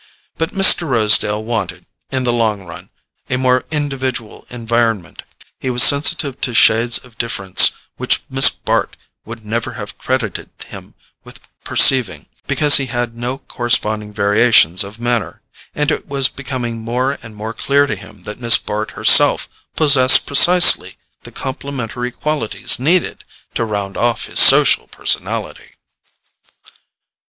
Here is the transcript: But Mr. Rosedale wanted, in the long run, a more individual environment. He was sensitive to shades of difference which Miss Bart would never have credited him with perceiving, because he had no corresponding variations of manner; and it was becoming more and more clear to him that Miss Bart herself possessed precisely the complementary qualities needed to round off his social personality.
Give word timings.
But 0.35 0.49
Mr. 0.49 0.89
Rosedale 0.89 1.43
wanted, 1.43 1.85
in 2.09 2.23
the 2.23 2.33
long 2.33 2.63
run, 2.63 2.89
a 3.29 3.37
more 3.37 3.65
individual 3.69 4.47
environment. 4.49 5.21
He 5.59 5.69
was 5.69 5.83
sensitive 5.83 6.41
to 6.41 6.55
shades 6.55 6.97
of 6.97 7.19
difference 7.19 7.73
which 7.97 8.23
Miss 8.27 8.49
Bart 8.49 8.97
would 9.25 9.45
never 9.45 9.73
have 9.73 9.99
credited 9.99 10.49
him 10.65 10.95
with 11.23 11.47
perceiving, 11.63 12.27
because 12.47 12.77
he 12.77 12.87
had 12.87 13.15
no 13.15 13.37
corresponding 13.37 14.11
variations 14.11 14.83
of 14.83 14.99
manner; 14.99 15.43
and 15.75 15.91
it 15.91 16.07
was 16.07 16.29
becoming 16.29 16.79
more 16.79 17.19
and 17.21 17.35
more 17.35 17.53
clear 17.53 17.85
to 17.85 17.95
him 17.95 18.23
that 18.23 18.41
Miss 18.41 18.57
Bart 18.57 18.93
herself 18.97 19.47
possessed 19.75 20.25
precisely 20.25 20.97
the 21.21 21.31
complementary 21.31 22.09
qualities 22.09 22.79
needed 22.79 23.23
to 23.53 23.63
round 23.63 23.95
off 23.97 24.25
his 24.25 24.39
social 24.39 24.87
personality. 24.87 25.75